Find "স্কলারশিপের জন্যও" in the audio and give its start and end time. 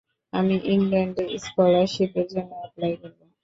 1.45-2.59